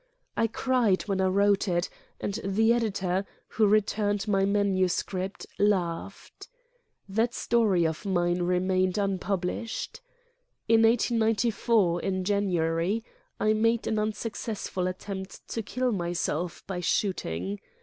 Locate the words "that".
7.07-7.35